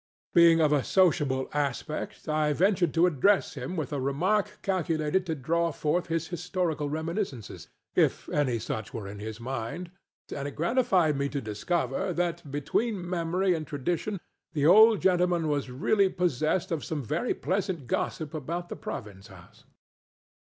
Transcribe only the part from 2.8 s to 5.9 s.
to address him with a remark calculated to draw